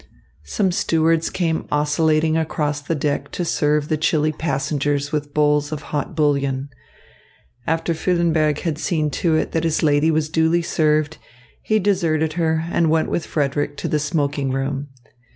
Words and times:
Some 0.45 0.71
stewards 0.71 1.29
came 1.29 1.67
oscillating 1.71 2.35
across 2.35 2.81
the 2.81 2.95
deck 2.95 3.29
to 3.33 3.45
serve 3.45 3.87
the 3.87 3.97
chilly 3.97 4.31
passengers 4.31 5.11
with 5.11 5.31
bowls 5.31 5.71
of 5.71 5.83
hot 5.93 6.15
bouillon. 6.15 6.69
After 7.67 7.93
Füllenberg 7.93 8.61
had 8.61 8.79
seen 8.79 9.11
to 9.11 9.35
it 9.35 9.51
that 9.51 9.63
his 9.63 9.83
lady 9.83 10.09
was 10.09 10.27
duly 10.27 10.63
served, 10.63 11.19
he 11.61 11.77
deserted 11.77 12.33
her 12.33 12.65
and 12.71 12.89
went 12.89 13.09
with 13.11 13.27
Frederick 13.27 13.77
to 13.77 13.87
the 13.87 13.99
smoking 13.99 14.49
room. 14.49 14.87